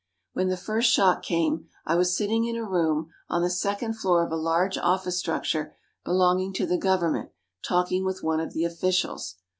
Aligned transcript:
When 0.33 0.49
the 0.49 0.57
first 0.57 0.91
shock 0.91 1.21
came, 1.21 1.69
I 1.85 1.93
was 1.93 2.17
sitting 2.17 2.45
in 2.45 2.55
a 2.55 2.67
room 2.67 3.11
on 3.29 3.43
the 3.43 3.51
second 3.51 3.99
floor 3.99 4.25
of 4.25 4.31
a 4.31 4.35
large 4.35 4.75
office 4.79 5.19
structure, 5.19 5.75
belonging 6.03 6.53
to 6.53 6.65
the 6.65 6.79
government, 6.79 7.29
talking 7.63 8.03
with 8.03 8.23
one 8.23 8.39
of 8.39 8.51
the 8.53 8.65
officials. 8.65 9.35